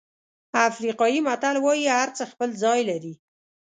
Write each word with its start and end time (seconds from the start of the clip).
افریقایي 0.67 1.19
متل 1.27 1.55
وایي 1.65 1.85
هرڅه 1.99 2.23
خپل 2.31 2.49
ځای 2.63 2.81
لري. 2.89 3.13